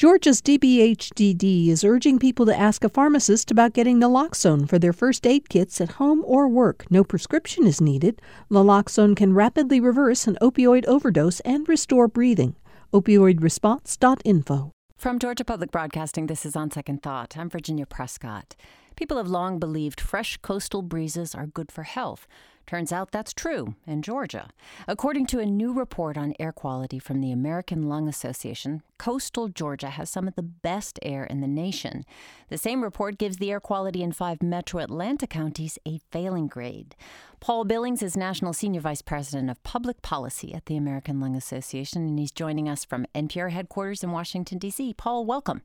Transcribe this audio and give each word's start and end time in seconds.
Georgia's 0.00 0.40
DBHDD 0.40 1.68
is 1.68 1.84
urging 1.84 2.18
people 2.18 2.46
to 2.46 2.58
ask 2.58 2.82
a 2.84 2.88
pharmacist 2.88 3.50
about 3.50 3.74
getting 3.74 4.00
naloxone 4.00 4.66
for 4.66 4.78
their 4.78 4.94
first 4.94 5.26
aid 5.26 5.50
kits 5.50 5.78
at 5.78 5.90
home 6.00 6.22
or 6.24 6.48
work. 6.48 6.86
No 6.90 7.04
prescription 7.04 7.66
is 7.66 7.82
needed. 7.82 8.22
Naloxone 8.50 9.14
can 9.14 9.34
rapidly 9.34 9.78
reverse 9.78 10.26
an 10.26 10.38
opioid 10.40 10.86
overdose 10.86 11.40
and 11.40 11.68
restore 11.68 12.08
breathing. 12.08 12.56
Opioidresponse.info. 12.94 14.72
From 14.96 15.18
Georgia 15.18 15.44
Public 15.44 15.70
Broadcasting, 15.70 16.28
this 16.28 16.46
is 16.46 16.56
On 16.56 16.70
Second 16.70 17.02
Thought. 17.02 17.36
I'm 17.36 17.50
Virginia 17.50 17.84
Prescott. 17.84 18.56
People 18.96 19.18
have 19.18 19.28
long 19.28 19.58
believed 19.58 20.00
fresh 20.00 20.38
coastal 20.38 20.80
breezes 20.80 21.34
are 21.34 21.46
good 21.46 21.70
for 21.70 21.82
health. 21.82 22.26
Turns 22.70 22.92
out 22.92 23.10
that's 23.10 23.34
true 23.34 23.74
in 23.84 24.00
Georgia. 24.00 24.48
According 24.86 25.26
to 25.26 25.40
a 25.40 25.44
new 25.44 25.72
report 25.72 26.16
on 26.16 26.34
air 26.38 26.52
quality 26.52 27.00
from 27.00 27.20
the 27.20 27.32
American 27.32 27.88
Lung 27.88 28.06
Association, 28.06 28.84
coastal 28.96 29.48
Georgia 29.48 29.88
has 29.88 30.08
some 30.08 30.28
of 30.28 30.36
the 30.36 30.44
best 30.44 30.96
air 31.02 31.24
in 31.24 31.40
the 31.40 31.48
nation. 31.48 32.04
The 32.48 32.56
same 32.56 32.84
report 32.84 33.18
gives 33.18 33.38
the 33.38 33.50
air 33.50 33.58
quality 33.58 34.04
in 34.04 34.12
five 34.12 34.40
metro 34.40 34.80
Atlanta 34.80 35.26
counties 35.26 35.80
a 35.84 35.98
failing 36.12 36.46
grade. 36.46 36.94
Paul 37.40 37.64
Billings 37.64 38.04
is 38.04 38.16
National 38.16 38.52
Senior 38.52 38.82
Vice 38.82 39.02
President 39.02 39.50
of 39.50 39.60
Public 39.64 40.00
Policy 40.00 40.54
at 40.54 40.66
the 40.66 40.76
American 40.76 41.18
Lung 41.18 41.34
Association, 41.34 42.02
and 42.06 42.20
he's 42.20 42.30
joining 42.30 42.68
us 42.68 42.84
from 42.84 43.04
NPR 43.16 43.50
headquarters 43.50 44.04
in 44.04 44.12
Washington, 44.12 44.58
D.C. 44.58 44.94
Paul, 44.94 45.26
welcome. 45.26 45.62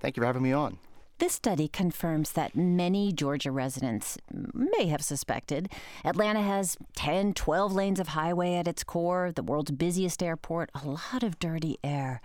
Thank 0.00 0.16
you 0.16 0.22
for 0.22 0.26
having 0.26 0.42
me 0.42 0.52
on. 0.52 0.78
This 1.18 1.32
study 1.32 1.66
confirms 1.66 2.32
that 2.32 2.54
many 2.54 3.10
Georgia 3.10 3.50
residents 3.50 4.18
may 4.30 4.86
have 4.88 5.00
suspected. 5.00 5.70
Atlanta 6.04 6.42
has 6.42 6.76
10, 6.94 7.32
12 7.32 7.72
lanes 7.72 7.98
of 7.98 8.08
highway 8.08 8.56
at 8.56 8.68
its 8.68 8.84
core, 8.84 9.32
the 9.32 9.42
world's 9.42 9.70
busiest 9.70 10.22
airport, 10.22 10.70
a 10.74 10.86
lot 10.86 11.22
of 11.22 11.38
dirty 11.38 11.78
air. 11.82 12.20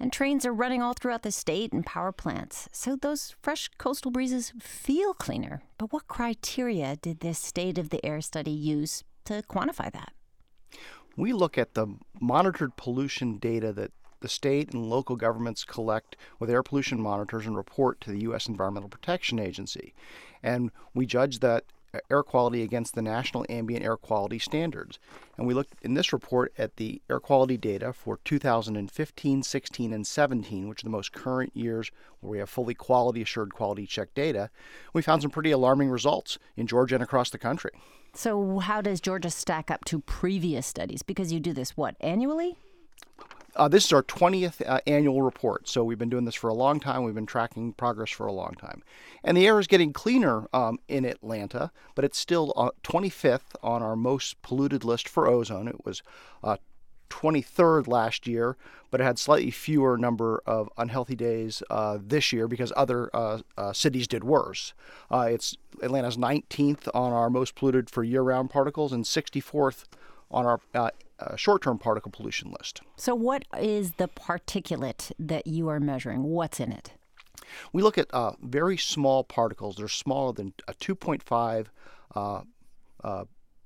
And 0.00 0.10
trains 0.10 0.46
are 0.46 0.52
running 0.52 0.80
all 0.80 0.94
throughout 0.94 1.22
the 1.22 1.30
state 1.30 1.74
and 1.74 1.84
power 1.84 2.10
plants. 2.10 2.70
So 2.72 2.96
those 2.96 3.36
fresh 3.42 3.68
coastal 3.76 4.10
breezes 4.10 4.54
feel 4.58 5.12
cleaner. 5.12 5.62
But 5.76 5.92
what 5.92 6.08
criteria 6.08 6.96
did 6.96 7.20
this 7.20 7.38
state 7.38 7.76
of 7.76 7.90
the 7.90 8.04
air 8.04 8.22
study 8.22 8.50
use 8.50 9.04
to 9.26 9.42
quantify 9.42 9.92
that? 9.92 10.12
We 11.18 11.34
look 11.34 11.58
at 11.58 11.74
the 11.74 11.98
monitored 12.18 12.76
pollution 12.76 13.36
data 13.36 13.74
that 13.74 13.92
the 14.22 14.28
state 14.28 14.72
and 14.72 14.88
local 14.88 15.16
governments 15.16 15.64
collect 15.64 16.16
with 16.38 16.50
air 16.50 16.62
pollution 16.62 17.00
monitors 17.00 17.46
and 17.46 17.56
report 17.56 18.00
to 18.00 18.10
the 18.10 18.22
U.S. 18.22 18.48
Environmental 18.48 18.88
Protection 18.88 19.38
Agency. 19.38 19.94
And 20.42 20.70
we 20.94 21.06
judge 21.06 21.40
that 21.40 21.64
air 22.10 22.22
quality 22.22 22.62
against 22.62 22.94
the 22.94 23.02
national 23.02 23.44
ambient 23.48 23.84
air 23.84 23.96
quality 23.96 24.38
standards. 24.38 24.98
And 25.36 25.46
we 25.46 25.54
looked 25.54 25.74
in 25.82 25.94
this 25.94 26.12
report 26.12 26.52
at 26.56 26.76
the 26.76 27.02
air 27.10 27.20
quality 27.20 27.56
data 27.56 27.92
for 27.92 28.18
2015, 28.24 29.42
16, 29.42 29.92
and 29.92 30.06
17, 30.06 30.68
which 30.68 30.82
are 30.82 30.86
the 30.86 30.90
most 30.90 31.12
current 31.12 31.54
years 31.54 31.90
where 32.20 32.30
we 32.30 32.38
have 32.38 32.50
fully 32.50 32.74
quality 32.74 33.22
assured 33.22 33.54
quality 33.54 33.86
check 33.86 34.14
data. 34.14 34.50
We 34.92 35.02
found 35.02 35.22
some 35.22 35.30
pretty 35.30 35.50
alarming 35.50 35.90
results 35.90 36.38
in 36.56 36.66
Georgia 36.66 36.96
and 36.96 37.04
across 37.04 37.30
the 37.30 37.38
country. 37.38 37.72
So, 38.14 38.58
how 38.58 38.82
does 38.82 39.00
Georgia 39.00 39.30
stack 39.30 39.70
up 39.70 39.84
to 39.86 40.00
previous 40.00 40.66
studies? 40.66 41.02
Because 41.02 41.32
you 41.32 41.40
do 41.40 41.54
this, 41.54 41.76
what, 41.76 41.96
annually? 42.00 42.58
Uh, 43.54 43.68
this 43.68 43.84
is 43.84 43.92
our 43.92 44.02
20th 44.02 44.66
uh, 44.66 44.80
annual 44.86 45.22
report. 45.22 45.68
So 45.68 45.84
we've 45.84 45.98
been 45.98 46.08
doing 46.08 46.24
this 46.24 46.34
for 46.34 46.48
a 46.48 46.54
long 46.54 46.80
time. 46.80 47.04
We've 47.04 47.14
been 47.14 47.26
tracking 47.26 47.74
progress 47.74 48.10
for 48.10 48.26
a 48.26 48.32
long 48.32 48.54
time. 48.54 48.82
And 49.22 49.36
the 49.36 49.46
air 49.46 49.58
is 49.60 49.66
getting 49.66 49.92
cleaner 49.92 50.48
um, 50.52 50.78
in 50.88 51.04
Atlanta, 51.04 51.70
but 51.94 52.04
it's 52.04 52.18
still 52.18 52.52
uh, 52.56 52.70
25th 52.82 53.54
on 53.62 53.82
our 53.82 53.94
most 53.94 54.40
polluted 54.42 54.84
list 54.84 55.08
for 55.08 55.26
ozone. 55.28 55.68
It 55.68 55.84
was 55.84 56.02
23rd 57.10 57.86
uh, 57.86 57.90
last 57.90 58.26
year, 58.26 58.56
but 58.90 59.02
it 59.02 59.04
had 59.04 59.18
slightly 59.18 59.50
fewer 59.50 59.98
number 59.98 60.42
of 60.46 60.70
unhealthy 60.78 61.14
days 61.14 61.62
uh, 61.68 61.98
this 62.02 62.32
year 62.32 62.48
because 62.48 62.72
other 62.74 63.10
uh, 63.14 63.72
cities 63.74 64.08
did 64.08 64.24
worse. 64.24 64.72
it's 65.10 65.56
Atlanta's 65.82 66.16
19th 66.16 66.88
on 66.94 67.12
our 67.12 67.28
most 67.28 67.54
polluted 67.54 67.90
for 67.90 68.02
year-round 68.02 68.48
particles 68.48 68.92
and 68.92 69.04
64th 69.04 69.84
on 70.30 70.46
our 70.46 70.60
uh, 71.22 71.32
uh, 71.32 71.36
short 71.36 71.62
term 71.62 71.78
particle 71.78 72.10
pollution 72.10 72.50
list. 72.50 72.80
So, 72.96 73.14
what 73.14 73.44
is 73.58 73.92
the 73.92 74.08
particulate 74.08 75.12
that 75.18 75.46
you 75.46 75.68
are 75.68 75.80
measuring? 75.80 76.22
What's 76.22 76.60
in 76.60 76.72
it? 76.72 76.92
We 77.72 77.82
look 77.82 77.98
at 77.98 78.12
uh, 78.12 78.32
very 78.42 78.76
small 78.76 79.24
particles. 79.24 79.76
They're 79.76 79.88
smaller 79.88 80.32
than 80.32 80.54
a 80.66 80.74
2.5 80.74 81.66
uh, 82.14 82.42
uh, 83.04 83.24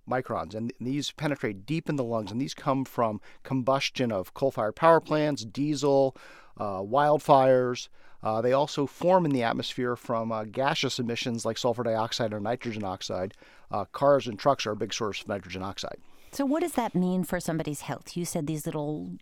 microns, 0.08 0.54
and 0.54 0.72
these 0.80 1.12
penetrate 1.12 1.66
deep 1.66 1.88
in 1.88 1.96
the 1.96 2.04
lungs. 2.04 2.32
And 2.32 2.40
these 2.40 2.54
come 2.54 2.84
from 2.84 3.20
combustion 3.42 4.10
of 4.10 4.34
coal 4.34 4.50
fired 4.50 4.76
power 4.76 5.00
plants, 5.00 5.44
diesel, 5.44 6.16
uh, 6.58 6.80
wildfires. 6.80 7.88
Uh, 8.22 8.40
they 8.40 8.52
also 8.52 8.86
form 8.86 9.24
in 9.24 9.30
the 9.30 9.42
atmosphere 9.42 9.94
from 9.94 10.32
uh, 10.32 10.44
gaseous 10.44 10.98
emissions 10.98 11.44
like 11.44 11.58
sulfur 11.58 11.84
dioxide 11.84 12.32
or 12.32 12.40
nitrogen 12.40 12.82
oxide. 12.82 13.34
Uh, 13.70 13.84
cars 13.84 14.26
and 14.26 14.38
trucks 14.38 14.66
are 14.66 14.72
a 14.72 14.76
big 14.76 14.92
source 14.92 15.20
of 15.20 15.28
nitrogen 15.28 15.62
oxide. 15.62 15.98
So, 16.36 16.44
what 16.44 16.60
does 16.60 16.72
that 16.72 16.94
mean 16.94 17.24
for 17.24 17.40
somebody's 17.40 17.80
health? 17.80 18.14
You 18.14 18.26
said 18.26 18.46
these 18.46 18.66
little 18.66 19.12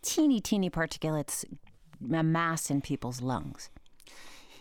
teeny, 0.00 0.40
teeny 0.40 0.70
particulates 0.70 1.44
amass 2.08 2.70
in 2.70 2.80
people's 2.80 3.20
lungs. 3.20 3.68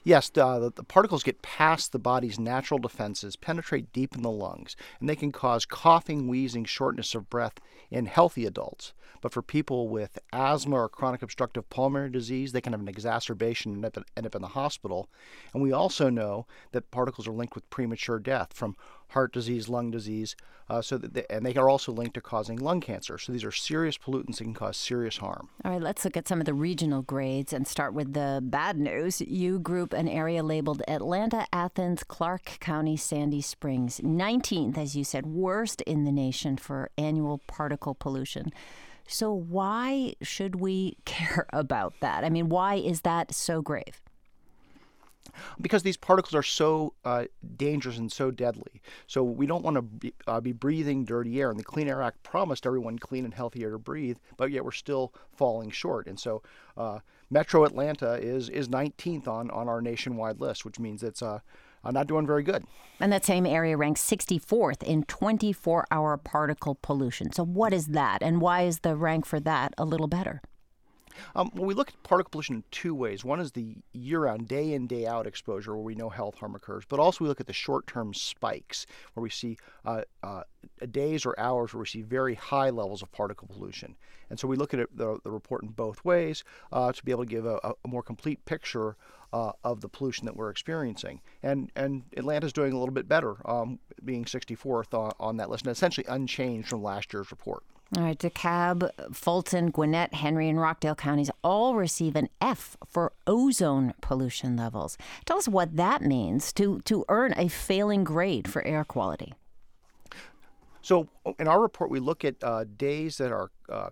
Yes, 0.03 0.31
uh, 0.35 0.57
the, 0.57 0.71
the, 0.71 0.83
particles 0.83 1.21
get 1.21 1.43
past 1.43 1.91
the 1.91 1.99
body's 1.99 2.39
natural 2.39 2.79
defenses, 2.79 3.35
penetrate 3.35 3.93
deep 3.93 4.15
in 4.15 4.23
the 4.23 4.31
lungs, 4.31 4.75
and 4.99 5.07
they 5.07 5.15
can 5.15 5.31
cause 5.31 5.63
coughing, 5.63 6.27
wheezing, 6.27 6.65
shortness 6.65 7.13
of 7.13 7.29
breath 7.29 7.59
in 7.91 8.07
healthy 8.07 8.47
adults. 8.47 8.93
But 9.21 9.31
for 9.31 9.43
people 9.43 9.87
with 9.87 10.17
asthma 10.33 10.77
or 10.77 10.89
chronic 10.89 11.21
obstructive 11.21 11.69
pulmonary 11.69 12.09
disease, 12.09 12.51
they 12.51 12.61
can 12.61 12.73
have 12.73 12.81
an 12.81 12.87
exacerbation 12.87 13.73
and 13.73 14.05
end 14.17 14.25
up 14.25 14.35
in 14.35 14.41
the 14.41 14.47
hospital. 14.47 15.07
And 15.53 15.61
we 15.61 15.71
also 15.71 16.09
know 16.09 16.47
that 16.71 16.89
particles 16.89 17.27
are 17.27 17.31
linked 17.31 17.53
with 17.53 17.69
premature 17.69 18.17
death 18.17 18.53
from 18.53 18.75
heart 19.11 19.33
disease, 19.33 19.69
lung 19.69 19.91
disease, 19.91 20.35
uh, 20.69 20.81
so 20.81 20.97
that 20.97 21.13
they, 21.13 21.25
and 21.29 21.45
they 21.45 21.53
are 21.55 21.69
also 21.69 21.91
linked 21.91 22.13
to 22.13 22.21
causing 22.21 22.57
lung 22.57 22.81
cancer. 22.81 23.17
So 23.17 23.31
these 23.31 23.43
are 23.43 23.51
serious 23.51 23.97
pollutants 23.97 24.37
that 24.37 24.45
can 24.45 24.53
cause 24.53 24.77
serious 24.77 25.17
harm. 25.17 25.49
All 25.63 25.71
right, 25.71 25.81
let's 25.81 26.05
look 26.05 26.17
at 26.17 26.27
some 26.27 26.39
of 26.39 26.45
the 26.45 26.53
regional 26.53 27.01
grades 27.01 27.53
and 27.53 27.67
start 27.67 27.93
with 27.93 28.13
the 28.13 28.39
bad 28.43 28.77
news. 28.77 29.21
You 29.21 29.59
group 29.59 29.93
an 29.93 30.07
area 30.07 30.43
labeled 30.43 30.81
Atlanta, 30.87 31.45
Athens, 31.51 32.03
Clarke 32.03 32.57
County, 32.59 32.97
Sandy 32.97 33.41
Springs, 33.41 33.99
19th, 33.99 34.77
as 34.77 34.95
you 34.95 35.03
said, 35.03 35.25
worst 35.25 35.81
in 35.81 36.05
the 36.05 36.11
nation 36.11 36.57
for 36.57 36.89
annual 36.97 37.39
particle 37.47 37.93
pollution. 37.93 38.51
So, 39.07 39.33
why 39.33 40.13
should 40.21 40.55
we 40.55 40.97
care 41.05 41.47
about 41.51 41.93
that? 41.99 42.23
I 42.23 42.29
mean, 42.29 42.49
why 42.49 42.75
is 42.75 43.01
that 43.01 43.33
so 43.33 43.61
grave? 43.61 44.01
Because 45.59 45.83
these 45.83 45.97
particles 45.97 46.35
are 46.35 46.43
so 46.43 46.93
uh, 47.05 47.25
dangerous 47.55 47.97
and 47.97 48.11
so 48.11 48.31
deadly. 48.31 48.81
So 49.07 49.23
we 49.23 49.45
don't 49.45 49.63
want 49.63 49.75
to 49.75 49.81
be, 49.81 50.13
uh, 50.27 50.41
be, 50.41 50.51
breathing 50.51 51.05
dirty 51.05 51.39
air. 51.41 51.49
And 51.49 51.59
the 51.59 51.63
Clean 51.63 51.87
Air 51.87 52.01
Act 52.01 52.23
promised 52.23 52.65
everyone 52.65 52.99
clean 52.99 53.25
and 53.25 53.33
healthy 53.33 53.63
air 53.63 53.71
to 53.71 53.79
breathe, 53.79 54.17
but 54.37 54.51
yet 54.51 54.65
we're 54.65 54.71
still 54.71 55.13
falling 55.31 55.71
short. 55.71 56.07
And 56.07 56.19
so 56.19 56.41
uh, 56.77 56.99
Metro 57.29 57.63
Atlanta 57.65 58.13
is 58.13 58.49
is 58.49 58.67
19th 58.67 59.27
on 59.27 59.49
on 59.51 59.69
our 59.69 59.81
nationwide 59.81 60.39
list, 60.39 60.65
which 60.65 60.79
means 60.79 61.03
it's 61.03 61.21
uh, 61.21 61.39
uh, 61.83 61.91
not 61.91 62.07
doing 62.07 62.27
very 62.27 62.43
good. 62.43 62.65
And 62.99 63.11
that 63.11 63.25
same 63.25 63.45
area 63.45 63.75
ranks 63.75 64.07
64th 64.07 64.83
in 64.83 65.03
24 65.03 65.87
hour 65.89 66.17
particle 66.17 66.77
pollution. 66.81 67.31
So, 67.31 67.43
what 67.43 67.73
is 67.73 67.87
that? 67.87 68.21
And 68.21 68.41
why 68.41 68.63
is 68.63 68.79
the 68.79 68.95
rank 68.95 69.25
for 69.25 69.39
that 69.39 69.73
a 69.77 69.85
little 69.85 70.07
better? 70.07 70.41
Um, 71.35 71.51
well, 71.53 71.65
we 71.65 71.73
look 71.73 71.89
at 71.89 72.03
particle 72.03 72.29
pollution 72.31 72.55
in 72.55 72.63
two 72.71 72.93
ways. 72.93 73.23
One 73.23 73.39
is 73.39 73.51
the 73.51 73.75
year-round, 73.93 74.47
day 74.47 74.73
in, 74.73 74.87
day 74.87 75.05
out 75.05 75.27
exposure, 75.27 75.73
where 75.73 75.83
we 75.83 75.95
know 75.95 76.09
health 76.09 76.35
harm 76.35 76.55
occurs, 76.55 76.83
but 76.87 76.99
also 76.99 77.23
we 77.23 77.27
look 77.27 77.41
at 77.41 77.47
the 77.47 77.53
short-term 77.53 78.13
spikes, 78.13 78.85
where 79.13 79.21
we 79.21 79.29
see 79.29 79.57
uh, 79.85 80.01
uh, 80.23 80.43
days 80.91 81.25
or 81.25 81.39
hours 81.39 81.73
where 81.73 81.81
we 81.81 81.87
see 81.87 82.01
very 82.01 82.35
high 82.35 82.69
levels 82.69 83.01
of 83.01 83.11
particle 83.11 83.47
pollution. 83.51 83.95
And 84.29 84.39
so 84.39 84.47
we 84.47 84.55
look 84.55 84.73
at 84.73 84.79
the, 84.95 85.19
the, 85.23 85.31
report 85.31 85.61
in 85.61 85.69
both 85.69 86.05
ways 86.05 86.45
uh, 86.71 86.93
to 86.93 87.03
be 87.03 87.11
able 87.11 87.25
to 87.25 87.29
give 87.29 87.45
a, 87.45 87.57
a 87.63 87.87
more 87.87 88.01
complete 88.01 88.43
picture 88.45 88.95
uh, 89.33 89.51
of 89.63 89.81
the 89.81 89.89
pollution 89.89 90.25
that 90.25 90.35
we're 90.35 90.49
experiencing. 90.49 91.21
And 91.43 91.71
and 91.75 92.03
Atlanta's 92.15 92.53
doing 92.53 92.73
a 92.73 92.79
little 92.79 92.93
bit 92.93 93.07
better, 93.07 93.35
um, 93.45 93.79
being 94.03 94.25
64th 94.25 94.93
on, 94.93 95.11
on 95.19 95.37
that 95.37 95.49
list, 95.49 95.65
and 95.65 95.71
essentially 95.71 96.05
unchanged 96.07 96.69
from 96.69 96.83
last 96.83 97.13
year's 97.13 97.31
report. 97.31 97.63
All 97.97 98.03
right, 98.03 98.17
DeKalb, 98.17 98.89
Fulton, 99.13 99.69
Gwinnett, 99.69 100.13
Henry, 100.13 100.47
and 100.47 100.57
Rockdale 100.57 100.95
counties 100.95 101.29
all 101.43 101.75
receive 101.75 102.15
an 102.15 102.29
F 102.39 102.77
for 102.87 103.11
ozone 103.27 103.93
pollution 103.99 104.55
levels. 104.55 104.97
Tell 105.25 105.37
us 105.37 105.49
what 105.49 105.75
that 105.75 106.01
means 106.01 106.53
to, 106.53 106.79
to 106.85 107.03
earn 107.09 107.33
a 107.35 107.49
failing 107.49 108.05
grade 108.05 108.49
for 108.49 108.65
air 108.65 108.85
quality. 108.85 109.33
So, 110.81 111.09
in 111.37 111.49
our 111.49 111.61
report, 111.61 111.91
we 111.91 111.99
look 111.99 112.23
at 112.23 112.35
uh, 112.41 112.63
days 112.77 113.17
that 113.17 113.33
are 113.33 113.51
uh, 113.67 113.89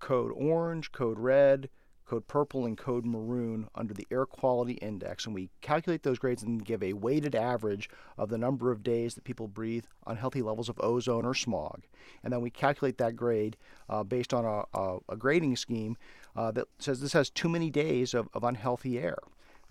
code 0.00 0.32
orange, 0.34 0.90
code 0.90 1.18
red, 1.20 1.68
code 2.06 2.26
purple 2.28 2.64
and 2.64 2.78
code 2.78 3.04
maroon 3.04 3.68
under 3.74 3.92
the 3.92 4.06
air 4.10 4.26
quality 4.26 4.74
index 4.74 5.26
and 5.26 5.34
we 5.34 5.50
calculate 5.60 6.02
those 6.02 6.18
grades 6.18 6.42
and 6.42 6.64
give 6.64 6.82
a 6.82 6.92
weighted 6.92 7.34
average 7.34 7.90
of 8.16 8.28
the 8.28 8.38
number 8.38 8.70
of 8.70 8.82
days 8.82 9.14
that 9.14 9.24
people 9.24 9.48
breathe 9.48 9.84
unhealthy 10.06 10.42
levels 10.42 10.68
of 10.68 10.80
ozone 10.80 11.24
or 11.24 11.34
smog 11.34 11.82
and 12.22 12.32
then 12.32 12.40
we 12.40 12.50
calculate 12.50 12.98
that 12.98 13.16
grade 13.16 13.56
uh, 13.88 14.02
based 14.02 14.32
on 14.34 14.44
a, 14.44 14.78
a, 14.78 14.98
a, 15.08 15.16
grading 15.16 15.56
scheme 15.56 15.96
uh, 16.34 16.50
that 16.50 16.66
says 16.78 17.00
this 17.00 17.12
has 17.12 17.30
too 17.30 17.48
many 17.48 17.70
days 17.70 18.14
of, 18.14 18.28
of 18.34 18.44
unhealthy 18.44 18.98
air. 18.98 19.18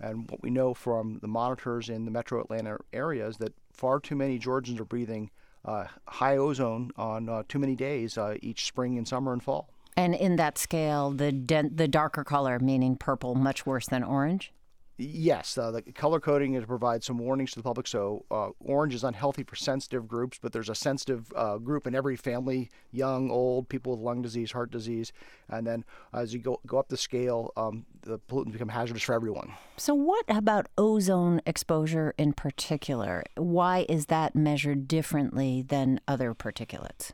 And 0.00 0.30
what 0.30 0.42
we 0.42 0.50
know 0.50 0.74
from 0.74 1.18
the 1.20 1.28
monitors 1.28 1.88
in 1.88 2.04
the 2.04 2.10
metro 2.10 2.40
Atlanta 2.40 2.78
area 2.92 3.26
is 3.26 3.38
that 3.38 3.54
far 3.72 3.98
too 3.98 4.16
many 4.16 4.38
Georgians 4.38 4.80
are 4.80 4.84
breathing 4.84 5.30
uh, 5.64 5.86
high 6.06 6.36
ozone 6.36 6.90
on 6.96 7.28
uh, 7.28 7.42
too 7.48 7.58
many 7.58 7.74
days 7.74 8.18
uh, 8.18 8.36
each 8.42 8.66
spring 8.66 8.98
and 8.98 9.08
summer 9.08 9.32
and 9.32 9.42
fall. 9.42 9.68
And 9.96 10.14
in 10.14 10.36
that 10.36 10.58
scale, 10.58 11.10
the 11.10 11.32
the 11.72 11.88
darker 11.88 12.24
color, 12.24 12.58
meaning 12.58 12.96
purple, 12.96 13.34
much 13.34 13.64
worse 13.64 13.86
than 13.86 14.04
orange. 14.04 14.52
Yes, 14.98 15.58
uh, 15.58 15.70
the 15.70 15.82
color 15.82 16.20
coding 16.20 16.54
is 16.54 16.62
to 16.62 16.66
provide 16.66 17.04
some 17.04 17.18
warnings 17.18 17.50
to 17.50 17.58
the 17.58 17.62
public. 17.62 17.86
So 17.86 18.24
uh, 18.30 18.48
orange 18.60 18.94
is 18.94 19.04
unhealthy 19.04 19.42
for 19.42 19.54
sensitive 19.54 20.08
groups, 20.08 20.38
but 20.40 20.52
there's 20.52 20.70
a 20.70 20.74
sensitive 20.74 21.30
uh, 21.36 21.58
group 21.58 21.86
in 21.86 21.94
every 21.94 22.16
family: 22.16 22.70
young, 22.92 23.30
old, 23.30 23.68
people 23.68 23.92
with 23.92 24.00
lung 24.00 24.22
disease, 24.22 24.52
heart 24.52 24.70
disease, 24.70 25.12
and 25.50 25.66
then 25.66 25.84
as 26.14 26.32
you 26.32 26.40
go 26.40 26.60
go 26.66 26.78
up 26.78 26.88
the 26.88 26.96
scale, 26.96 27.52
um, 27.58 27.84
the 28.02 28.18
pollutants 28.18 28.52
become 28.52 28.70
hazardous 28.70 29.02
for 29.02 29.12
everyone. 29.12 29.52
So, 29.76 29.94
what 29.94 30.24
about 30.28 30.68
ozone 30.78 31.42
exposure 31.44 32.14
in 32.16 32.32
particular? 32.32 33.22
Why 33.34 33.84
is 33.90 34.06
that 34.06 34.34
measured 34.34 34.88
differently 34.88 35.62
than 35.62 36.00
other 36.08 36.32
particulates? 36.34 37.12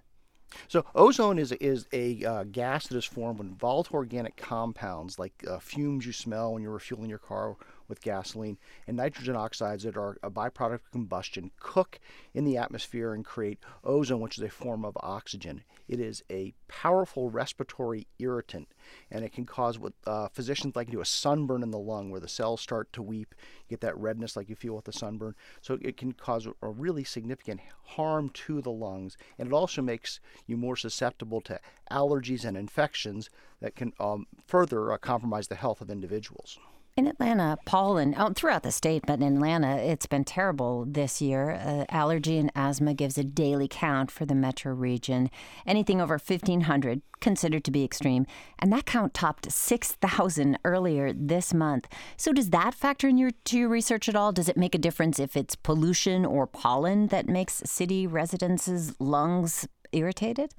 So 0.69 0.85
ozone 0.95 1.39
is 1.39 1.53
is 1.53 1.87
a 1.93 2.25
uh, 2.25 2.45
gas 2.45 2.87
that 2.89 2.97
is 2.97 3.05
formed 3.05 3.39
when 3.39 3.55
volatile 3.55 3.97
organic 3.97 4.37
compounds 4.37 5.19
like 5.19 5.45
uh, 5.49 5.59
fumes 5.59 6.07
you 6.07 6.13
smell 6.13 6.55
when 6.55 6.63
you're 6.63 6.73
refueling 6.73 7.11
your 7.11 7.19
car 7.19 7.57
with 7.93 8.01
gasoline 8.01 8.57
and 8.87 8.97
nitrogen 8.97 9.37
oxides 9.37 9.83
that 9.83 9.99
are 9.99 10.17
a 10.23 10.31
byproduct 10.31 10.73
of 10.77 10.91
combustion 10.93 11.51
cook 11.61 12.01
in 12.33 12.47
the 12.47 12.57
atmosphere 12.57 13.13
and 13.13 13.23
create 13.23 13.59
ozone, 13.85 14.19
which 14.19 14.39
is 14.39 14.45
a 14.45 14.49
form 14.49 14.83
of 14.83 14.97
oxygen. 15.01 15.63
It 15.89 16.01
is 16.01 16.23
a 16.31 16.55
powerful 16.69 17.29
respiratory 17.29 18.07
irritant, 18.19 18.69
and 19.11 19.27
it 19.27 19.35
can 19.35 19.45
cause 19.45 19.79
what 19.79 19.93
uh, 20.07 20.29
physicians 20.29 20.75
like 20.75 20.87
to 20.87 20.93
do 20.93 21.01
a 21.03 21.05
sunburn 21.05 21.63
in 21.63 21.71
the 21.71 21.79
lung, 21.79 22.11
where 22.11 22.19
the 22.21 22.29
cells 22.29 22.63
start 22.63 22.91
to 22.95 23.03
weep. 23.03 23.35
Get 23.69 23.83
that 23.83 23.99
redness 23.99 24.37
like 24.37 24.49
you 24.49 24.57
feel 24.57 24.75
with 24.75 24.87
the 24.87 24.93
sunburn. 24.95 25.35
So 25.61 25.77
it 25.83 25.99
can 25.99 26.13
cause 26.13 26.47
a 26.47 26.69
really 26.71 27.05
significant 27.05 27.61
harm 27.85 28.31
to 28.31 28.63
the 28.63 28.71
lungs, 28.73 29.19
and 29.39 29.49
it 29.49 29.53
also 29.53 29.83
makes 29.83 30.19
you 30.47 30.57
more 30.57 30.77
susceptible 30.77 31.43
to 31.43 31.61
allergies 31.91 32.47
and 32.47 32.57
infections 32.57 33.29
that 33.61 33.77
can 33.77 33.93
um, 34.01 34.27
further 34.47 34.93
uh, 34.93 34.97
compromise 34.97 35.49
the 35.49 35.57
health 35.57 35.83
of 35.83 35.91
individuals. 35.91 36.59
In 36.95 37.07
Atlanta, 37.07 37.57
pollen, 37.65 38.15
oh, 38.19 38.35
throughout 38.35 38.65
the 38.65 38.71
state, 38.71 39.05
but 39.07 39.19
in 39.19 39.37
Atlanta, 39.37 39.77
it's 39.77 40.05
been 40.05 40.25
terrible 40.25 40.85
this 40.87 41.23
year. 41.23 41.53
Uh, 41.53 41.87
allergy 41.89 42.37
and 42.37 42.53
asthma 42.55 42.93
gives 42.93 43.17
a 43.17 43.25
daily 43.25 43.67
count 43.67 44.11
for 44.11 44.27
the 44.27 44.35
metro 44.35 44.75
region. 44.75 45.31
Anything 45.67 46.03
over 46.03 46.19
1,500 46.19 47.01
considered 47.19 47.65
to 47.65 47.71
be 47.71 47.83
extreme. 47.83 48.27
And 48.59 48.71
that 48.75 48.85
count 48.85 49.15
topped 49.15 49.51
6,000 49.51 50.59
earlier 50.67 51.15
this 51.15 51.55
month. 51.55 51.89
So, 52.19 52.31
does 52.31 52.51
that 52.51 52.75
factor 52.75 53.09
in 53.09 53.17
your, 53.17 53.31
to 53.47 53.59
your 53.59 53.71
research 53.71 54.07
at 54.07 54.15
all? 54.15 54.31
Does 54.31 54.51
it 54.51 54.59
make 54.59 54.75
a 54.75 54.79
difference 54.79 55.19
if 55.19 55.35
it's 55.35 55.57
pollution 55.57 56.27
or 56.27 56.47
pollen 56.47 57.07
that 57.07 57.27
makes 57.27 57.63
city 57.65 58.07
residents' 58.07 58.93
lungs 58.99 59.67
irritated? 59.93 60.53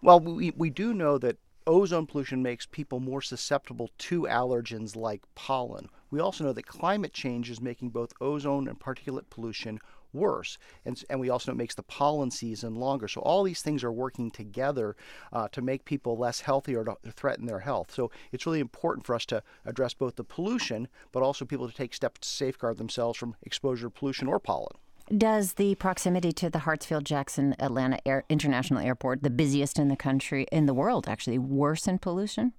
Well, 0.00 0.18
we, 0.18 0.52
we 0.52 0.70
do 0.70 0.94
know 0.94 1.18
that 1.18 1.36
ozone 1.66 2.06
pollution 2.06 2.42
makes 2.42 2.66
people 2.66 3.00
more 3.00 3.22
susceptible 3.22 3.90
to 3.98 4.22
allergens 4.22 4.96
like 4.96 5.22
pollen. 5.34 5.88
We 6.10 6.20
also 6.20 6.44
know 6.44 6.52
that 6.52 6.66
climate 6.66 7.12
change 7.12 7.50
is 7.50 7.60
making 7.60 7.90
both 7.90 8.12
ozone 8.20 8.68
and 8.68 8.78
particulate 8.78 9.30
pollution 9.30 9.78
worse. 10.12 10.58
And, 10.84 11.02
and 11.08 11.20
we 11.20 11.30
also 11.30 11.50
know 11.50 11.54
it 11.54 11.58
makes 11.58 11.74
the 11.74 11.82
pollen 11.82 12.30
season 12.30 12.74
longer. 12.74 13.08
So 13.08 13.20
all 13.20 13.42
these 13.42 13.62
things 13.62 13.84
are 13.84 13.92
working 13.92 14.30
together 14.30 14.96
uh, 15.32 15.48
to 15.48 15.62
make 15.62 15.84
people 15.84 16.16
less 16.16 16.40
healthy 16.40 16.74
or 16.74 16.84
to 16.84 16.96
threaten 17.12 17.46
their 17.46 17.60
health. 17.60 17.92
So 17.92 18.10
it's 18.32 18.46
really 18.46 18.60
important 18.60 19.06
for 19.06 19.14
us 19.14 19.26
to 19.26 19.42
address 19.64 19.94
both 19.94 20.16
the 20.16 20.24
pollution, 20.24 20.88
but 21.12 21.22
also 21.22 21.44
people 21.44 21.68
to 21.68 21.74
take 21.74 21.94
steps 21.94 22.20
to 22.20 22.28
safeguard 22.28 22.78
themselves 22.78 23.18
from 23.18 23.36
exposure 23.42 23.86
to 23.86 23.90
pollution 23.90 24.28
or 24.28 24.40
pollen. 24.40 24.76
Does 25.16 25.54
the 25.54 25.74
proximity 25.74 26.30
to 26.34 26.48
the 26.48 26.60
Hartsfield 26.60 27.02
Jackson 27.02 27.56
Atlanta 27.58 27.98
Air, 28.06 28.24
International 28.28 28.78
Airport, 28.78 29.24
the 29.24 29.30
busiest 29.30 29.76
in 29.76 29.88
the 29.88 29.96
country, 29.96 30.46
in 30.52 30.66
the 30.66 30.74
world, 30.74 31.08
actually 31.08 31.36
worsen 31.36 31.98
pollution? 31.98 32.52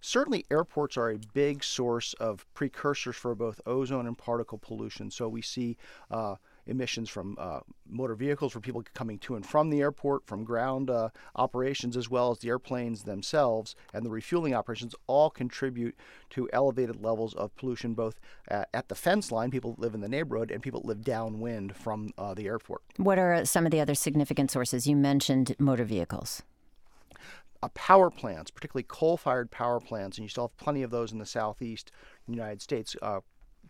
Certainly, 0.00 0.44
airports 0.48 0.96
are 0.96 1.10
a 1.10 1.18
big 1.34 1.64
source 1.64 2.14
of 2.20 2.46
precursors 2.54 3.16
for 3.16 3.34
both 3.34 3.60
ozone 3.66 4.06
and 4.06 4.16
particle 4.16 4.58
pollution. 4.58 5.10
So 5.10 5.28
we 5.28 5.42
see 5.42 5.76
uh, 6.08 6.36
emissions 6.66 7.08
from 7.08 7.36
uh, 7.38 7.60
motor 7.88 8.14
vehicles 8.14 8.52
for 8.52 8.60
people 8.60 8.84
coming 8.94 9.18
to 9.18 9.36
and 9.36 9.46
from 9.46 9.70
the 9.70 9.80
airport, 9.80 10.26
from 10.26 10.44
ground 10.44 10.90
uh, 10.90 11.08
operations, 11.36 11.96
as 11.96 12.10
well 12.10 12.30
as 12.30 12.38
the 12.38 12.48
airplanes 12.48 13.04
themselves 13.04 13.74
and 13.92 14.04
the 14.04 14.10
refueling 14.10 14.54
operations, 14.54 14.94
all 15.06 15.30
contribute 15.30 15.96
to 16.30 16.48
elevated 16.52 17.02
levels 17.02 17.34
of 17.34 17.54
pollution 17.56 17.94
both 17.94 18.20
at, 18.48 18.68
at 18.74 18.88
the 18.88 18.94
fence 18.94 19.30
line, 19.32 19.50
people 19.50 19.74
live 19.78 19.94
in 19.94 20.00
the 20.00 20.08
neighborhood, 20.08 20.50
and 20.50 20.62
people 20.62 20.82
live 20.84 21.02
downwind 21.02 21.74
from 21.76 22.12
uh, 22.18 22.34
the 22.34 22.46
airport. 22.46 22.82
What 22.96 23.18
are 23.18 23.44
some 23.44 23.66
of 23.66 23.72
the 23.72 23.80
other 23.80 23.94
significant 23.94 24.50
sources? 24.50 24.86
You 24.86 24.96
mentioned 24.96 25.54
motor 25.58 25.84
vehicles. 25.84 26.42
Uh, 27.62 27.68
power 27.68 28.10
plants, 28.10 28.50
particularly 28.50 28.84
coal 28.86 29.16
fired 29.16 29.50
power 29.50 29.80
plants, 29.80 30.18
and 30.18 30.24
you 30.24 30.28
still 30.28 30.48
have 30.48 30.56
plenty 30.58 30.82
of 30.82 30.90
those 30.90 31.10
in 31.10 31.18
the 31.18 31.26
southeast 31.26 31.90
United 32.28 32.60
States, 32.60 32.94
uh, 33.00 33.20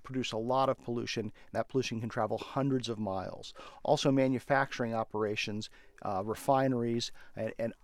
produce 0.06 0.32
a 0.32 0.38
lot 0.38 0.68
of 0.68 0.82
pollution, 0.82 1.32
that 1.52 1.68
pollution 1.68 2.00
can 2.00 2.08
travel 2.08 2.38
hundreds 2.38 2.88
of 2.88 2.98
miles. 2.98 3.52
Also, 3.82 4.10
manufacturing 4.10 4.94
operations, 4.94 5.68
uh, 6.02 6.22
refineries, 6.24 7.12
and, 7.36 7.52
and 7.58 7.74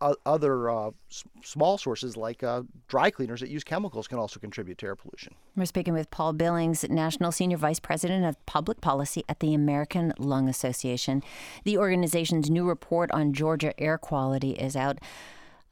other 0.00 0.70
uh, 0.70 0.90
s- 1.10 1.24
small 1.42 1.76
sources 1.76 2.16
like 2.16 2.42
uh, 2.42 2.62
dry 2.86 3.10
cleaners 3.10 3.40
that 3.40 3.48
use 3.48 3.64
chemicals 3.64 4.06
can 4.06 4.18
also 4.18 4.38
contribute 4.38 4.78
to 4.78 4.86
air 4.86 4.94
pollution. 4.94 5.34
We're 5.56 5.64
speaking 5.64 5.94
with 5.94 6.10
Paul 6.10 6.34
Billings, 6.34 6.88
National 6.88 7.32
Senior 7.32 7.56
Vice 7.56 7.80
President 7.80 8.24
of 8.24 8.34
Public 8.46 8.80
Policy 8.80 9.24
at 9.28 9.40
the 9.40 9.54
American 9.54 10.12
Lung 10.18 10.48
Association. 10.48 11.22
The 11.64 11.78
organization's 11.78 12.48
new 12.48 12.64
report 12.64 13.10
on 13.10 13.32
Georgia 13.32 13.78
air 13.80 13.98
quality 13.98 14.52
is 14.52 14.76
out. 14.76 14.98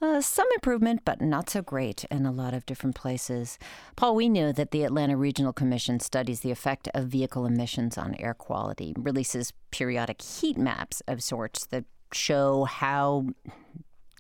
Uh, 0.01 0.21
some 0.21 0.47
improvement, 0.55 1.01
but 1.07 1.23
not 1.23 1.49
so 1.49 1.63
great 1.63 2.05
in 2.11 2.27
a 2.27 2.33
lot 2.33 2.53
of 2.53 2.67
different 2.67 2.95
places. 2.95 3.59
Paul, 3.97 4.15
we 4.15 4.29
knew 4.29 4.53
that 4.53 4.71
the 4.71 4.85
Atlanta 4.85 5.17
Regional 5.17 5.55
Commission 5.55 6.01
studies 6.01 6.41
the 6.41 6.51
effect 6.51 6.87
of 6.93 7.07
vehicle 7.07 7.47
emissions 7.47 7.97
on 7.97 8.15
air 8.17 8.35
quality, 8.35 8.93
releases 8.99 9.55
periodic 9.71 10.21
heat 10.21 10.59
maps 10.59 11.03
of 11.09 11.23
sorts 11.23 11.65
that 11.67 11.87
show 12.13 12.65
how 12.65 13.27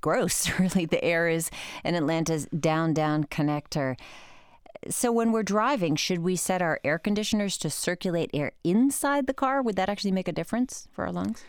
gross 0.01 0.49
really 0.59 0.87
the 0.87 1.05
air 1.05 1.29
is 1.29 1.51
in 1.85 1.95
Atlanta's 1.95 2.47
down 2.47 2.95
down 2.95 3.25
connector. 3.25 3.97
So, 4.89 5.13
when 5.13 5.31
we're 5.31 5.43
driving, 5.43 5.95
should 5.97 6.21
we 6.21 6.37
set 6.37 6.63
our 6.63 6.81
air 6.85 6.99
conditioners 6.99 7.59
to 7.59 7.69
circulate 7.69 8.31
air 8.33 8.53
inside 8.65 9.27
the 9.27 9.35
car? 9.35 9.61
Would 9.61 9.77
that 9.77 9.91
actually 9.91 10.13
make 10.13 10.29
a 10.29 10.33
difference 10.33 10.89
for 10.91 11.05
our 11.05 11.13
lungs? 11.13 11.45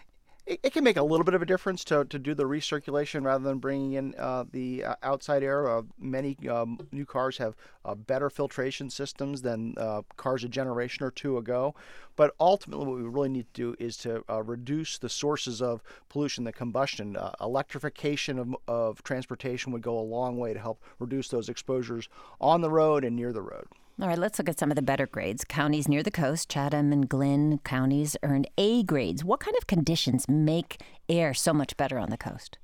It, 0.48 0.62
it, 0.64 0.74
can 0.74 0.84
make 0.84 0.96
a 0.96 1.04
little 1.04 1.26
bit 1.26 1.34
of 1.34 1.42
a 1.42 1.46
difference 1.46 1.84
to, 1.84 2.06
to 2.06 2.18
do 2.18 2.34
the 2.34 2.46
recirculation 2.46 3.24
rather 3.24 3.44
than 3.44 3.60
bringing 3.60 3.94
in 3.94 4.16
uh, 4.18 4.46
the 4.52 4.84
uh, 4.84 4.96
outside 5.04 5.44
air. 5.44 5.70
Uh, 5.70 5.82
many 6.00 6.38
um, 6.50 6.80
new 6.92 7.06
cars 7.06 7.38
have 7.38 7.56
uh, 7.84 7.94
better 7.94 8.30
filtration 8.30 8.90
systems 8.90 9.42
than 9.42 9.74
uh, 9.78 10.02
cars 10.16 10.46
a 10.46 10.48
generation 10.48 11.06
or 11.06 11.12
two 11.12 11.38
ago. 11.38 11.76
But 12.16 12.34
ultimately, 12.40 12.86
what 12.86 12.98
we 12.98 13.04
really 13.04 13.30
need 13.30 13.54
to 13.54 13.62
do 13.62 13.76
is 13.78 13.98
to 13.98 14.24
uh, 14.30 14.42
reduce 14.42 14.98
the 14.98 15.10
sources 15.10 15.62
of 15.62 15.84
pollution, 16.08 16.46
the 16.46 16.54
combustion. 16.54 17.18
electrification 17.42 18.40
of, 18.40 18.56
of 18.68 19.04
transportation 19.04 19.74
would 19.74 19.82
go 19.82 20.00
a 20.00 20.02
long 20.02 20.38
way 20.38 20.54
to 20.54 20.60
help 20.60 20.82
reduce 20.98 21.28
those 21.28 21.50
exposures 21.50 22.08
on 22.40 22.62
the 22.62 22.72
road 22.72 23.04
and 23.04 23.16
near 23.16 23.34
the 23.34 23.42
road. 23.42 23.68
All 24.00 24.08
right, 24.08 24.18
let's 24.18 24.38
look 24.38 24.48
at 24.48 24.60
some 24.60 24.70
of 24.70 24.76
the 24.76 24.84
better 24.84 25.08
grades. 25.08 25.44
Counties 25.44 25.88
near 25.88 26.04
the 26.04 26.12
coast, 26.12 26.50
Chatham 26.50 26.94
and 26.94 27.10
Glynn 27.10 27.58
counties 27.64 28.16
earned 28.22 28.48
A 28.56 28.84
grades. 28.84 29.26
What 29.26 29.40
kind 29.40 29.58
of 29.58 29.66
conditions 29.66 30.30
make 30.30 30.84
air 31.10 31.34
so 31.34 31.52
much 31.52 31.76
better 31.78 31.98
on 31.98 32.12
the 32.12 32.18
coast? 32.18 32.60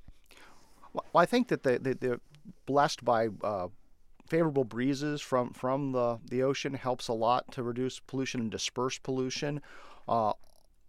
Well, 0.93 1.03
I 1.15 1.25
think 1.25 1.47
that 1.47 1.63
they, 1.63 1.77
they, 1.77 2.07
are 2.07 2.21
blessed 2.67 3.03
by 3.03 3.29
uh, 3.43 3.69
favorable 4.27 4.63
breezes 4.63 5.21
from, 5.21 5.53
from 5.53 5.91
the, 5.91 6.19
the 6.29 6.43
ocean 6.43 6.75
helps 6.75 7.07
a 7.07 7.13
lot 7.13 7.51
to 7.53 7.63
reduce 7.63 7.99
pollution 7.99 8.41
and 8.41 8.51
disperse 8.51 8.99
pollution. 8.99 9.59
Uh, 10.07 10.33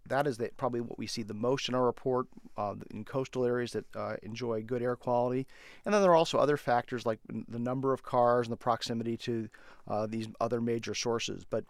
that 0.09 0.27
is 0.27 0.37
the, 0.37 0.51
probably 0.57 0.81
what 0.81 0.99
we 0.99 1.07
see 1.07 1.23
the 1.23 1.35
most 1.35 1.69
in 1.69 1.75
our 1.75 1.85
report 1.85 2.27
uh, 2.57 2.75
in 2.91 3.05
coastal 3.05 3.45
areas 3.45 3.73
that 3.73 3.85
uh, 3.97 4.17
enjoy 4.23 4.63
good 4.63 4.83
air 4.83 4.97
quality. 4.97 5.47
And 5.85 5.95
then 5.95 6.03
there 6.03 6.11
are 6.11 6.17
also 6.17 6.39
other 6.39 6.57
factors 6.57 7.07
like 7.07 7.19
the 7.49 7.59
number 7.59 7.93
of 7.93 8.03
cars 8.03 8.47
and 8.47 8.53
the 8.53 8.57
proximity 8.57 9.17
to 9.19 9.49
uh, 9.89 10.07
these 10.07 10.29
other 10.41 10.61
major 10.61 10.95
sources. 10.95 11.45
But 11.49 11.65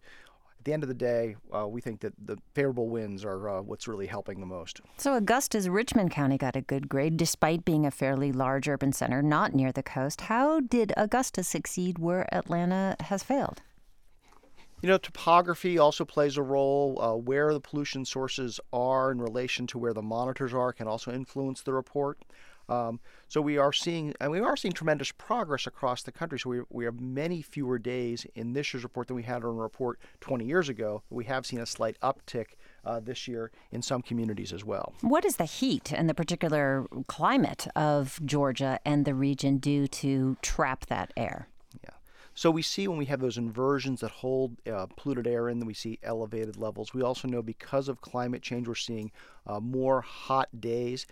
at 0.58 0.64
the 0.64 0.72
end 0.72 0.82
of 0.82 0.88
the 0.88 0.94
day, 0.94 1.36
uh, 1.52 1.68
we 1.68 1.80
think 1.80 2.00
that 2.00 2.14
the 2.24 2.38
favorable 2.54 2.88
winds 2.88 3.24
are 3.24 3.48
uh, 3.48 3.62
what's 3.62 3.86
really 3.86 4.06
helping 4.06 4.40
the 4.40 4.46
most. 4.46 4.80
So 4.96 5.14
Augusta's 5.14 5.68
Richmond 5.68 6.10
County 6.10 6.38
got 6.38 6.56
a 6.56 6.60
good 6.60 6.88
grade 6.88 7.16
despite 7.16 7.64
being 7.64 7.86
a 7.86 7.90
fairly 7.90 8.32
large 8.32 8.68
urban 8.68 8.92
center 8.92 9.22
not 9.22 9.54
near 9.54 9.72
the 9.72 9.82
coast. 9.82 10.22
How 10.22 10.60
did 10.60 10.92
Augusta 10.96 11.44
succeed 11.44 11.98
where 11.98 12.32
Atlanta 12.34 12.96
has 13.00 13.22
failed? 13.22 13.62
You 14.84 14.90
know, 14.90 14.98
topography 14.98 15.78
also 15.78 16.04
plays 16.04 16.36
a 16.36 16.42
role. 16.42 17.00
Uh, 17.00 17.14
where 17.14 17.54
the 17.54 17.60
pollution 17.60 18.04
sources 18.04 18.60
are 18.70 19.10
in 19.10 19.18
relation 19.18 19.66
to 19.68 19.78
where 19.78 19.94
the 19.94 20.02
monitors 20.02 20.52
are 20.52 20.74
can 20.74 20.86
also 20.86 21.10
influence 21.10 21.62
the 21.62 21.72
report. 21.72 22.18
Um, 22.68 23.00
so 23.26 23.40
we 23.40 23.56
are 23.56 23.72
seeing, 23.72 24.12
and 24.20 24.30
we 24.30 24.40
are 24.40 24.58
seeing 24.58 24.72
tremendous 24.72 25.10
progress 25.10 25.66
across 25.66 26.02
the 26.02 26.12
country. 26.12 26.38
So 26.38 26.50
we, 26.50 26.60
we 26.68 26.84
have 26.84 27.00
many 27.00 27.40
fewer 27.40 27.78
days 27.78 28.26
in 28.34 28.52
this 28.52 28.74
year's 28.74 28.82
report 28.82 29.06
than 29.06 29.16
we 29.16 29.22
had 29.22 29.42
on 29.42 29.56
a 29.56 29.62
report 29.62 29.98
20 30.20 30.44
years 30.44 30.68
ago. 30.68 31.02
We 31.08 31.24
have 31.24 31.46
seen 31.46 31.60
a 31.60 31.66
slight 31.66 31.96
uptick 32.02 32.48
uh, 32.84 33.00
this 33.00 33.26
year 33.26 33.52
in 33.72 33.80
some 33.80 34.02
communities 34.02 34.52
as 34.52 34.66
well. 34.66 34.92
What 35.00 35.22
does 35.22 35.36
the 35.36 35.46
heat 35.46 35.94
and 35.94 36.10
the 36.10 36.14
particular 36.14 36.86
climate 37.06 37.68
of 37.74 38.20
Georgia 38.22 38.78
and 38.84 39.06
the 39.06 39.14
region 39.14 39.56
do 39.56 39.86
to 39.86 40.36
trap 40.42 40.84
that 40.88 41.10
air? 41.16 41.48
So 42.34 42.50
we 42.50 42.62
see 42.62 42.88
when 42.88 42.98
we 42.98 43.04
have 43.06 43.20
those 43.20 43.38
inversions 43.38 44.00
that 44.00 44.10
hold 44.10 44.56
uh, 44.68 44.86
polluted 44.96 45.26
air 45.26 45.48
in, 45.48 45.60
we 45.64 45.74
see 45.74 46.00
elevated 46.02 46.56
levels. 46.56 46.92
We 46.92 47.02
also 47.02 47.28
know 47.28 47.42
because 47.42 47.88
of 47.88 48.00
climate 48.00 48.42
change, 48.42 48.66
we're 48.66 48.74
seeing 48.74 49.12
uh, 49.46 49.60
more 49.60 50.00
hot 50.00 50.60
days. 50.60 51.06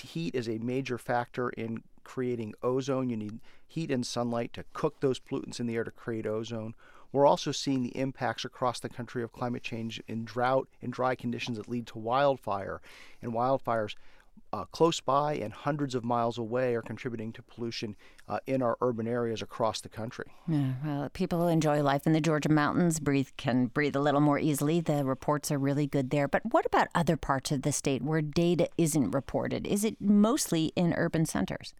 Heat 0.00 0.34
is 0.34 0.48
a 0.48 0.58
major 0.58 0.96
factor 0.96 1.50
in 1.50 1.82
creating 2.04 2.54
ozone. 2.62 3.10
You 3.10 3.16
need 3.16 3.40
heat 3.66 3.90
and 3.90 4.06
sunlight 4.06 4.52
to 4.54 4.64
cook 4.72 5.00
those 5.00 5.18
pollutants 5.18 5.60
in 5.60 5.66
the 5.66 5.74
air 5.74 5.84
to 5.84 5.90
create 5.90 6.26
ozone. 6.26 6.74
We're 7.12 7.26
also 7.26 7.50
seeing 7.50 7.82
the 7.82 7.96
impacts 7.98 8.44
across 8.44 8.78
the 8.78 8.88
country 8.88 9.24
of 9.24 9.32
climate 9.32 9.64
change 9.64 10.00
in 10.06 10.24
drought 10.24 10.68
and 10.80 10.92
dry 10.92 11.16
conditions 11.16 11.56
that 11.56 11.68
lead 11.68 11.88
to 11.88 11.98
wildfire. 11.98 12.80
And 13.20 13.32
wildfires 13.32 13.96
uh, 14.52 14.64
close 14.66 15.00
by 15.00 15.34
and 15.34 15.52
hundreds 15.52 15.94
of 15.94 16.04
miles 16.04 16.38
away 16.38 16.74
are 16.74 16.82
contributing 16.82 17.32
to 17.32 17.42
pollution 17.42 17.96
uh, 18.28 18.38
in 18.46 18.62
our 18.62 18.76
urban 18.80 19.06
areas 19.06 19.42
across 19.42 19.80
the 19.80 19.88
country. 19.88 20.26
Yeah, 20.46 20.72
well, 20.84 21.08
people 21.10 21.40
many 21.80 21.82
life 21.82 22.06
in 22.06 22.12
the 22.12 22.20
Georgia 22.20 22.48
mountains, 22.48 23.00
breathe 23.00 23.28
can 23.36 23.66
breathe 23.66 23.96
a 23.96 24.00
little 24.00 24.20
more 24.20 24.38
easily. 24.38 24.80
The 24.80 25.04
reports 25.04 25.50
are 25.50 25.58
really 25.58 25.86
good 25.86 26.10
there. 26.10 26.28
But 26.28 26.42
what 26.50 26.66
about 26.66 26.88
other 26.94 27.16
parts 27.16 27.52
of 27.52 27.62
the 27.62 27.72
state 27.72 28.02
where 28.02 28.22
data 28.22 28.68
isn't 28.76 29.10
reported? 29.12 29.66
Is 29.66 29.84
it 29.84 30.00
mostly 30.00 30.72
in 30.76 30.92
urban 30.94 31.26
centers? 31.26 31.74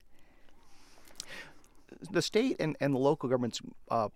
The 2.10 2.22
state 2.22 2.56
and, 2.60 2.76
and 2.80 2.94
the 2.94 2.98
local 2.98 3.28
governments 3.28 3.60
uh, 3.90 4.08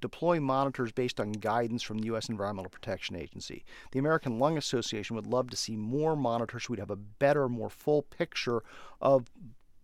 deploy 0.00 0.40
monitors 0.40 0.92
based 0.92 1.20
on 1.20 1.32
guidance 1.32 1.82
from 1.82 1.98
the 1.98 2.06
U.S. 2.06 2.28
Environmental 2.28 2.70
Protection 2.70 3.16
Agency. 3.16 3.64
The 3.92 3.98
American 3.98 4.38
Lung 4.38 4.56
Association 4.56 5.16
would 5.16 5.26
love 5.26 5.50
to 5.50 5.56
see 5.56 5.76
more 5.76 6.16
monitors 6.16 6.64
so 6.64 6.72
we'd 6.72 6.80
have 6.80 6.90
a 6.90 6.96
better, 6.96 7.48
more 7.48 7.70
full 7.70 8.02
picture 8.02 8.62
of 9.00 9.30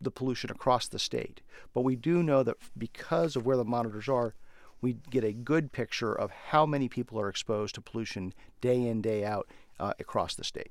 the 0.00 0.10
pollution 0.10 0.50
across 0.50 0.88
the 0.88 0.98
state. 0.98 1.40
But 1.72 1.82
we 1.82 1.96
do 1.96 2.22
know 2.22 2.42
that 2.42 2.56
because 2.76 3.36
of 3.36 3.46
where 3.46 3.56
the 3.56 3.64
monitors 3.64 4.08
are, 4.08 4.34
we 4.80 4.98
get 5.10 5.24
a 5.24 5.32
good 5.32 5.72
picture 5.72 6.12
of 6.12 6.30
how 6.30 6.66
many 6.66 6.88
people 6.88 7.18
are 7.18 7.28
exposed 7.28 7.74
to 7.76 7.80
pollution 7.80 8.34
day 8.60 8.86
in, 8.86 9.00
day 9.00 9.24
out 9.24 9.48
uh, 9.80 9.94
across 9.98 10.34
the 10.34 10.44
state. 10.44 10.70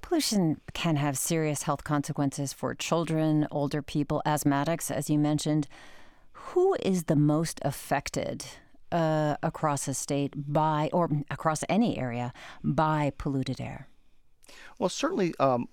Pollution 0.00 0.60
can 0.74 0.96
have 0.96 1.18
serious 1.18 1.62
health 1.62 1.82
consequences 1.82 2.52
for 2.52 2.74
children, 2.74 3.46
older 3.50 3.82
people, 3.82 4.22
asthmatics, 4.24 4.90
as 4.90 5.10
you 5.10 5.18
mentioned. 5.18 5.66
Who 6.32 6.76
is 6.82 7.04
the 7.04 7.16
most 7.16 7.58
affected 7.64 8.44
uh, 8.92 9.36
across 9.42 9.88
a 9.88 9.94
state 9.94 10.34
by, 10.36 10.90
or 10.92 11.08
across 11.30 11.64
any 11.68 11.98
area, 11.98 12.32
by 12.62 13.12
polluted 13.18 13.60
air? 13.60 13.88
Well, 14.78 14.88
certainly 14.88 15.34
um, 15.38 15.68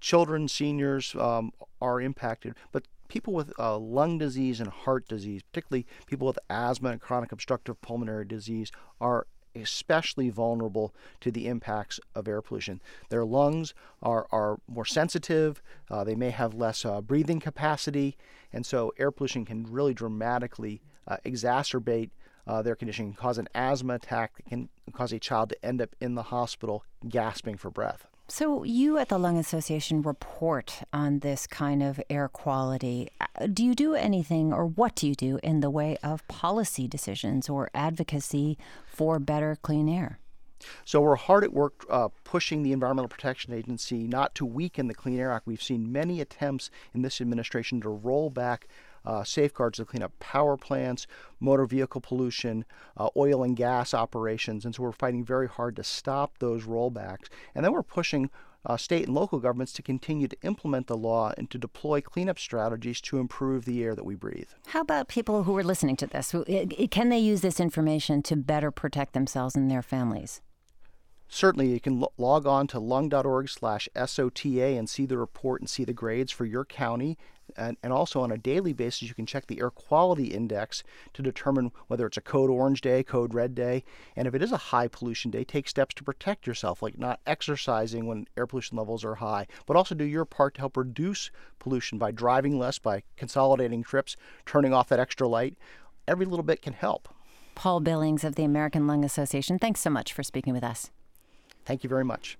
children, 0.00 0.48
seniors 0.48 1.14
um, 1.16 1.52
are 1.80 2.00
impacted, 2.00 2.54
but 2.72 2.86
people 3.08 3.32
with 3.32 3.52
uh, 3.58 3.76
lung 3.76 4.18
disease 4.18 4.60
and 4.60 4.68
heart 4.68 5.08
disease, 5.08 5.42
particularly 5.42 5.86
people 6.06 6.26
with 6.26 6.38
asthma 6.48 6.90
and 6.90 7.00
chronic 7.00 7.32
obstructive 7.32 7.80
pulmonary 7.80 8.24
disease, 8.24 8.70
are 9.00 9.26
especially 9.54 10.30
vulnerable 10.30 10.94
to 11.20 11.30
the 11.30 11.48
impacts 11.48 11.98
of 12.14 12.28
air 12.28 12.40
pollution. 12.40 12.80
Their 13.08 13.24
lungs 13.24 13.74
are, 14.00 14.26
are 14.30 14.58
more 14.68 14.84
sensitive, 14.84 15.60
uh, 15.90 16.04
they 16.04 16.14
may 16.14 16.30
have 16.30 16.54
less 16.54 16.84
uh, 16.84 17.00
breathing 17.00 17.40
capacity, 17.40 18.16
and 18.52 18.64
so 18.64 18.92
air 18.96 19.10
pollution 19.10 19.44
can 19.44 19.64
really 19.64 19.92
dramatically 19.92 20.80
uh, 21.08 21.16
exacerbate 21.24 22.10
uh, 22.50 22.62
their 22.62 22.74
condition 22.74 23.06
can 23.06 23.14
cause 23.14 23.38
an 23.38 23.48
asthma 23.54 23.94
attack, 23.94 24.32
it 24.38 24.48
can 24.48 24.68
cause 24.92 25.12
a 25.12 25.20
child 25.20 25.50
to 25.50 25.64
end 25.64 25.80
up 25.80 25.94
in 26.00 26.16
the 26.16 26.24
hospital 26.24 26.84
gasping 27.08 27.56
for 27.56 27.70
breath. 27.70 28.06
So, 28.26 28.64
you 28.64 28.98
at 28.98 29.08
the 29.08 29.18
Lung 29.18 29.38
Association 29.38 30.02
report 30.02 30.82
on 30.92 31.20
this 31.20 31.46
kind 31.46 31.82
of 31.82 32.00
air 32.10 32.28
quality. 32.28 33.08
Uh, 33.20 33.46
do 33.46 33.64
you 33.64 33.74
do 33.74 33.94
anything, 33.94 34.52
or 34.52 34.66
what 34.66 34.96
do 34.96 35.06
you 35.06 35.14
do 35.14 35.38
in 35.42 35.60
the 35.60 35.70
way 35.70 35.96
of 36.02 36.26
policy 36.26 36.88
decisions 36.88 37.48
or 37.48 37.70
advocacy 37.72 38.58
for 38.86 39.18
better 39.20 39.56
clean 39.62 39.88
air? 39.88 40.18
So 40.84 41.00
we're 41.00 41.16
hard 41.16 41.44
at 41.44 41.52
work 41.52 41.86
uh, 41.88 42.08
pushing 42.24 42.62
the 42.62 42.72
Environmental 42.72 43.08
Protection 43.08 43.52
Agency 43.52 44.06
not 44.06 44.34
to 44.36 44.44
weaken 44.44 44.88
the 44.88 44.94
Clean 44.94 45.18
Air 45.18 45.32
Act. 45.32 45.46
We've 45.46 45.62
seen 45.62 45.90
many 45.90 46.20
attempts 46.20 46.70
in 46.94 47.02
this 47.02 47.20
administration 47.20 47.80
to 47.80 47.88
roll 47.88 48.28
back 48.28 48.68
uh, 49.04 49.24
safeguards 49.24 49.78
to 49.78 49.84
clean 49.84 50.02
up 50.02 50.18
power 50.18 50.56
plants, 50.56 51.06
motor 51.38 51.66
vehicle 51.66 52.00
pollution, 52.00 52.64
uh, 52.96 53.08
oil 53.16 53.42
and 53.42 53.56
gas 53.56 53.94
operations. 53.94 54.64
And 54.64 54.74
so 54.74 54.82
we're 54.82 54.92
fighting 54.92 55.24
very 55.24 55.48
hard 55.48 55.76
to 55.76 55.84
stop 55.84 56.38
those 56.38 56.64
rollbacks. 56.64 57.28
And 57.54 57.64
then 57.64 57.72
we're 57.72 57.82
pushing 57.82 58.30
uh, 58.66 58.76
state 58.76 59.06
and 59.06 59.14
local 59.14 59.38
governments 59.38 59.72
to 59.72 59.82
continue 59.82 60.28
to 60.28 60.36
implement 60.42 60.86
the 60.86 60.96
law 60.96 61.32
and 61.38 61.50
to 61.50 61.58
deploy 61.58 62.00
cleanup 62.00 62.38
strategies 62.38 63.00
to 63.00 63.18
improve 63.18 63.64
the 63.64 63.82
air 63.82 63.94
that 63.94 64.04
we 64.04 64.14
breathe. 64.14 64.48
How 64.66 64.82
about 64.82 65.08
people 65.08 65.44
who 65.44 65.56
are 65.56 65.64
listening 65.64 65.96
to 65.96 66.06
this? 66.06 66.34
Can 66.90 67.08
they 67.08 67.18
use 67.18 67.40
this 67.40 67.60
information 67.60 68.22
to 68.24 68.36
better 68.36 68.70
protect 68.70 69.14
themselves 69.14 69.54
and 69.54 69.70
their 69.70 69.82
families? 69.82 70.42
Certainly, 71.32 71.68
you 71.68 71.80
can 71.80 72.04
log 72.18 72.44
on 72.44 72.66
to 72.66 72.80
lung.org 72.80 73.48
slash 73.48 73.88
SOTA 73.94 74.76
and 74.76 74.90
see 74.90 75.06
the 75.06 75.16
report 75.16 75.60
and 75.60 75.70
see 75.70 75.84
the 75.84 75.92
grades 75.92 76.32
for 76.32 76.44
your 76.44 76.64
county. 76.64 77.16
And, 77.56 77.76
and 77.82 77.92
also 77.92 78.20
on 78.20 78.32
a 78.32 78.38
daily 78.38 78.72
basis, 78.72 79.08
you 79.08 79.14
can 79.14 79.26
check 79.26 79.46
the 79.46 79.60
air 79.60 79.70
quality 79.70 80.26
index 80.26 80.82
to 81.14 81.22
determine 81.22 81.72
whether 81.86 82.06
it's 82.06 82.16
a 82.16 82.22
code 82.22 82.50
orange 82.50 82.80
day, 82.80 83.02
code 83.02 83.34
red 83.34 83.54
day. 83.54 83.84
And 84.16 84.26
if 84.26 84.34
it 84.34 84.42
is 84.42 84.52
a 84.52 84.56
high 84.56 84.88
pollution 84.88 85.30
day, 85.30 85.44
take 85.44 85.68
steps 85.68 85.94
to 85.96 86.04
protect 86.04 86.46
yourself, 86.46 86.82
like 86.82 86.98
not 86.98 87.20
exercising 87.26 88.06
when 88.06 88.26
air 88.36 88.46
pollution 88.46 88.76
levels 88.76 89.04
are 89.04 89.16
high, 89.16 89.46
but 89.66 89.76
also 89.76 89.94
do 89.94 90.04
your 90.04 90.24
part 90.24 90.54
to 90.54 90.60
help 90.60 90.76
reduce 90.76 91.30
pollution 91.58 91.98
by 91.98 92.10
driving 92.10 92.58
less, 92.58 92.78
by 92.78 93.02
consolidating 93.16 93.82
trips, 93.82 94.16
turning 94.46 94.72
off 94.72 94.88
that 94.88 95.00
extra 95.00 95.28
light. 95.28 95.56
Every 96.08 96.26
little 96.26 96.42
bit 96.42 96.62
can 96.62 96.72
help. 96.72 97.08
Paul 97.54 97.80
Billings 97.80 98.24
of 98.24 98.36
the 98.36 98.44
American 98.44 98.86
Lung 98.86 99.04
Association, 99.04 99.58
thanks 99.58 99.80
so 99.80 99.90
much 99.90 100.12
for 100.12 100.22
speaking 100.22 100.52
with 100.52 100.64
us. 100.64 100.90
Thank 101.64 101.84
you 101.84 101.90
very 101.90 102.04
much. 102.04 102.38